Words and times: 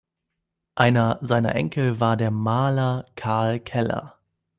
Einer 0.73 1.19
seiner 1.21 1.53
Enkel 1.53 1.99
war 1.99 2.17
der 2.17 2.31
Maler 2.31 3.05
Karl 3.15 3.59
Keller. 3.59 4.17